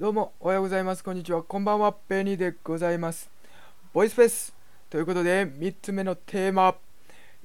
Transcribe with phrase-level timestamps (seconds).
[0.00, 1.04] どうもおはようございます。
[1.04, 1.42] こんにちは。
[1.42, 1.92] こんばんは。
[1.92, 3.30] ペニーでございます。
[3.92, 4.54] ボイスフェス。
[4.88, 6.74] ということで3つ目のテーマ。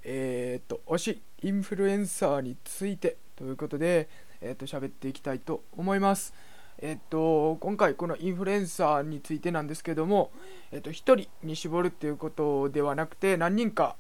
[0.06, 3.18] えっ、と推しインフルエンサーについて。
[3.36, 4.08] ということで
[4.40, 6.34] えっ、と喋っていきたいと思います。
[6.80, 10.32] えっ、と今回このインフルエンサーについてなんですけども
[10.72, 13.98] えっ、と1人に絞るっていうことではなくて何人か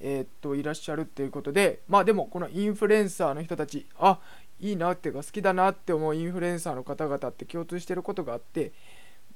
[0.00, 4.18] え、っといらっしゃるっていうことでまあでもこのインフルエンサーの人たちあ
[4.60, 8.72] いいなっていうか好きだなって思うインフルエンサーの方々って共通してることがあって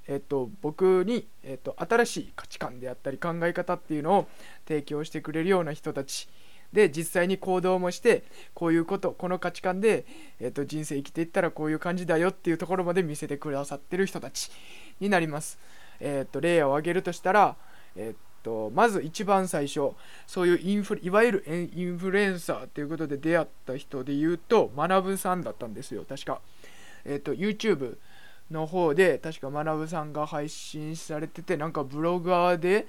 [0.08, 4.28] えっと、僕に、えっと、新しい価値観であったり考え方っていうのを
[4.66, 6.28] 提供してくれるような人たち
[6.72, 10.06] で実際に行動もしてこういうことこの価値観で、
[10.40, 14.50] えっと、人生生きていったらこういう感じだよっていうところまで見せてくださってる人たち
[14.98, 15.58] になります。
[16.00, 17.56] えっと、例を挙げるとしたら、
[17.94, 19.90] えっとまず一番最初
[20.26, 26.40] そういうインフいわゆるインフルエンサーということで出会った人で言うと学さんだったんですよ確か。
[27.04, 27.96] えっ、と YouTube
[28.50, 32.86] の方で確か学さんが配信されててなんかブロガーで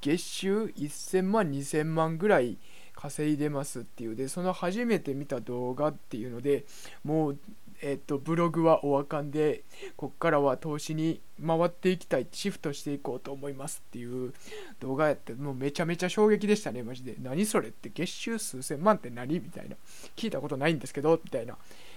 [0.00, 2.56] 月収1000万2000万ぐらい
[2.94, 6.64] 稼いでますっていうでその初めて見た動画っていうので
[7.04, 7.38] もう
[7.82, 9.64] えっと、ブログはおわかんで、
[9.96, 14.34] こっからは投資に回っていきたい、シフトしていこうと思いますっていう
[14.80, 17.16] 動画やって、もうめちゃめちゃ衝撃でしたね、マジで。
[17.20, 19.76] 何それって月収数千万って何みたいな。
[20.16, 21.56] 聞いたことないんですけど、みたいな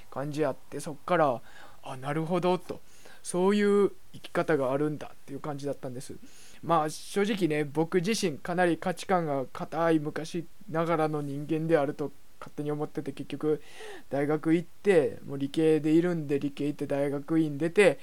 [0.10, 1.42] 感じあって、そっから、
[1.84, 2.80] あ、なるほど、と。
[3.24, 6.16] そういう生き方があるんだっていう感じだったんです。
[6.62, 12.12] まあ正直ね、僕自身かなり価値観が硬い昔ながらの人間であると
[12.44, 13.62] 勝手に思ってて結局
[14.10, 18.00] 大学行ってもう理系でいるんで理系行って大学院出て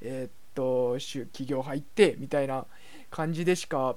[0.00, 0.98] えー、っと
[1.32, 2.64] 企業入ってみたいな
[3.10, 3.96] 感じでしか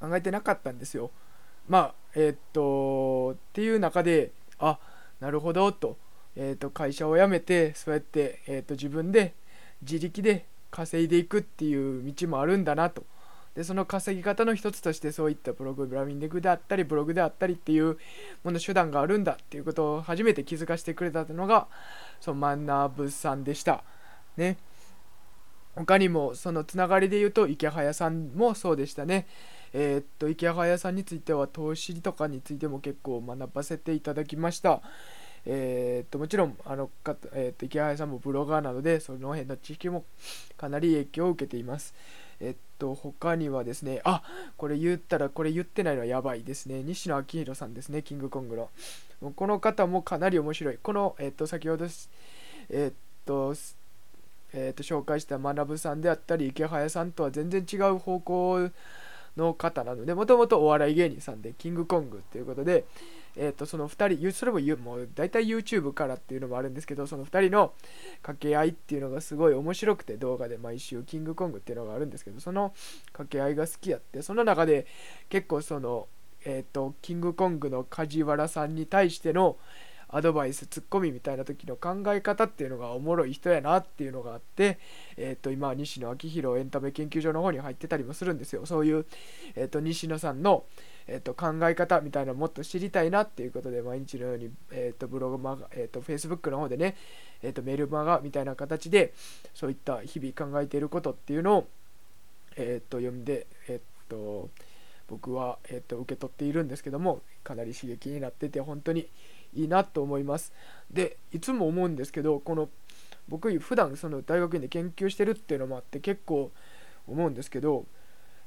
[0.00, 1.10] 考えてなかったんですよ。
[1.68, 4.78] まあえー、っとっていう中であ
[5.20, 5.96] なるほどと,、
[6.36, 9.34] えー、っと会社を辞めてそうやって、えっと自分で
[9.82, 13.04] 自力で稼いでいくっていう道もあるんだなと。
[13.56, 17.96] でその稼ぎ方の一つとしてそういったプログラミングであったりブログであったりっていう
[18.44, 21.66] もの手段があるんだっていうことを初めて気づかせてくれたのが
[22.20, 23.82] そのマンナーブさんでした
[24.36, 24.58] ね。
[25.74, 29.26] 他にもそのつながりで言うと池早さんもそうでしたね。
[29.72, 34.82] えー、っと池早さんについては投資とかについても結構学ばせていただきました。
[35.46, 40.04] えー、っともちろんあのか、えー、っと池早さんもブロガーなのでその辺の知識も
[40.56, 41.94] かなり影響を受けています
[42.40, 44.22] えっと、他にはですね、あ
[44.56, 46.82] これ言ったら、これ言ってないのはやばいですね。
[46.82, 48.68] 西野昭弘さんですね、キングコングの。
[49.20, 50.78] もうこの方もかなり面白い。
[50.82, 51.86] この、えっと、先ほど、
[52.68, 53.54] えっと、
[54.52, 58.70] えっと、紹介した学さんであったり、池早さんとは全然違う方向
[59.36, 62.84] の方なので、もともとお笑い芸人さんで、キングコングっていうことで、
[63.36, 67.72] えー、とその2人、それももう大体 YouTube からっていうのもあるんですけど、その2人の
[68.22, 72.74] 掛け合いっていうのがすごい面白くて、動画で毎週、キングコングっていうのがあるんですけど、その
[73.12, 74.86] 掛け合いが好きやって、その中で
[75.28, 76.08] 結構その、
[76.44, 79.58] えっ、ー、と、キングコングの梶原さんに対しての、
[80.08, 84.78] アドバイスツッコミみたいな時の考え方っていうのがおもろい人やなっていうのがあって、
[85.16, 88.66] えっ、と今西野昭弘エンタメ研究所の方に入ってたりもするんですよ。
[88.66, 89.06] そういう、
[89.56, 90.64] えっ、と西野さんの、
[91.08, 96.96] えー、と考え方みたいなのもっと知りたいなっていうことで毎日のように、えー、とブログマガ、えー、と Facebook の方でね、
[97.42, 99.12] えー、とメルマガみたいな形で
[99.54, 101.68] そういった日々考えていることっていうのを、
[102.56, 104.50] えー、と読んで、えー、と
[105.08, 109.08] 僕は、えー、と受け取っているんですけどもかなり刺激になってて本当に
[109.56, 110.52] いいなと思います。
[110.90, 112.68] でいつも思うんですけどこの
[113.28, 116.52] 僕普段その大学院で研究してるっていうのもあって結構
[117.06, 117.86] 思うんですけど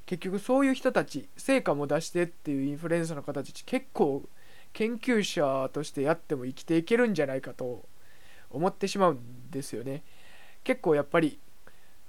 [0.05, 4.23] 結局そういう人たち成果も出してっていうインフルエンサーの方たち結構
[4.73, 7.85] 研究者としてやっても生きていけるんじゃないかと
[8.49, 10.03] 思ってしまうんですよね。
[10.63, 11.39] 結構やっぱり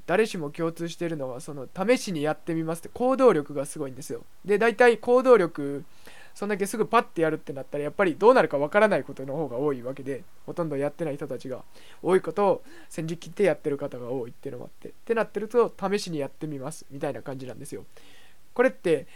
[0.06, 4.24] 誰しも共通してるのはその試しにやってみますって行動力がすごいんですよ。
[4.44, 5.84] で大体行動力
[6.34, 11.62] そんだけすぐパッてやるってなったらやっぱりどうなるかわからないことの方が多いわけでほとんどやってない人たちが
[12.02, 17.84] 多いことを先陣切ってやってる方が多いっていうのもあってってなってると試しにやってみますみたいな感じなんですよ。
[18.54, 19.06] これって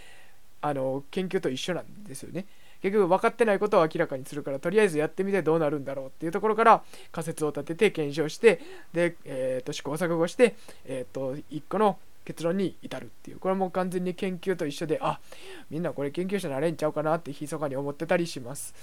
[0.60, 2.46] あの研究と一緒なんですよね。
[2.84, 6.82] 結局分かってないことを明らかにするからとりあえずやってみてどうなるんだろうっていうところから
[7.12, 8.60] 仮説を立てて検証して
[8.92, 13.38] で、えー、と試行錯誤して、えー、と1個の結論に至るっていう。
[13.38, 15.20] これも完全に研究と一緒であ
[15.70, 18.74] みんなこれ研究者になれんちゃうかなって密かに思ってたりします。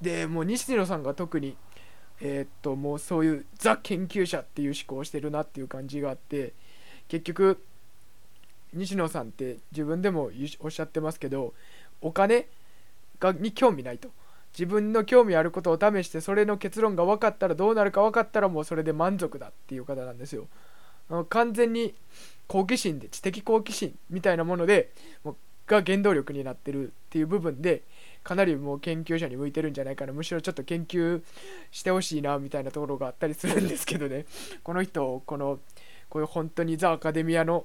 [0.00, 1.56] でもう西野さんが特に
[2.20, 6.52] えー、っともうそういうザ研究者っていう思考をしてるなっていう感じがあって
[7.08, 7.62] 結局
[8.72, 10.30] 西野さんって自分でも
[10.60, 11.54] おっしゃってますけど
[12.00, 12.48] お金
[13.18, 14.10] がに興味ないと。
[14.54, 20.48] 自分の興味あることを試してそれの結論が分かったらどうなるか分かったらもうそれで満足だっていう方なんですよ。
[21.28, 21.94] 完全に
[22.46, 24.90] 好奇心で知的好奇心みたいなもので
[25.68, 27.82] が原動力になってるっていう部分で
[28.24, 30.12] かなりもう研究者に向いてるんじゃないかな。
[30.12, 31.22] むしろちょっと研究
[31.70, 34.26] してほしいなみたいなところがあったりするんですけどね。
[34.64, 35.60] この人この
[36.10, 37.64] こういう本当にザ・アカデミアの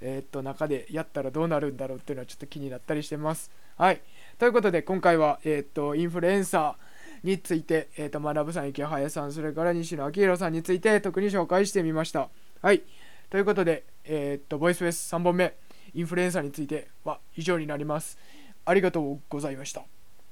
[0.00, 3.50] えー、っと中でやったらどうなるんだろうっていうのはちょっと気になったりしてます。
[3.76, 4.00] はい。
[4.38, 12.28] ということで今回はえー、っとインフルエンサーについて、えー、と学さん、池早さん、それから西野昭弘さんについて特に紹介してみました。
[12.60, 12.82] はい。
[13.30, 15.54] ということで、えー、っと、ボイスフェス3本目、
[15.94, 18.18] インフルエンサーについては以上になります。
[18.64, 19.84] ありがとうございました。